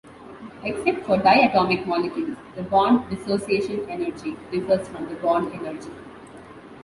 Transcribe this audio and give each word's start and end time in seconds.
Except 0.63 1.05
for 1.05 1.17
diatomic 1.17 1.85
molecules, 1.85 2.35
the 2.55 2.63
bond-dissociation 2.63 3.87
energy 3.87 4.35
differs 4.49 4.87
from 4.87 5.07
the 5.07 5.13
bond 5.17 5.53
energy. 5.53 5.91